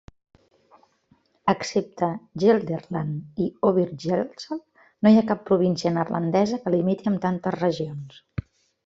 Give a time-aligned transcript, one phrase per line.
[1.51, 2.07] Excepte
[2.43, 4.61] Gelderland i Overijssel,
[5.09, 8.19] no hi ha cap província neerlandesa que limiti amb tantes regions.